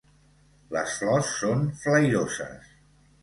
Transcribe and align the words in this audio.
Les 0.75 0.95
flors 1.01 1.29
són 1.43 1.61
flairoses. 1.83 2.73